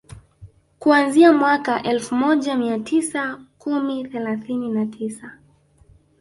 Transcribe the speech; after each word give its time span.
Kuanzia 0.79 1.33
mwaka 1.33 1.83
Elfu 1.83 2.15
moja 2.15 2.55
mia 2.55 2.79
tisa 2.79 3.39
kumi 3.57 4.05
thelathini 4.07 4.69
na 4.69 4.85
tisa 4.85 5.31